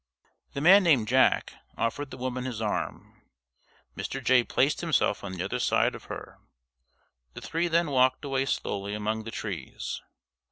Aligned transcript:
The 0.53 0.61
man 0.61 0.81
named 0.83 1.07
"Jack" 1.07 1.53
offered 1.77 2.09
the 2.09 2.17
woman 2.17 2.43
his 2.45 2.59
arm. 2.59 3.21
Mr. 3.95 4.19
Jay 4.23 4.43
placed 4.43 4.81
himself 4.81 5.23
on 5.23 5.33
the 5.33 5.43
other 5.45 5.59
side 5.59 5.93
of 5.93 6.05
her. 6.05 6.39
The 7.35 7.41
three 7.41 7.67
then 7.67 7.91
walked 7.91 8.25
away 8.25 8.45
slowly 8.45 8.95
among 8.95 9.25
the 9.25 9.29
trees. 9.29 10.01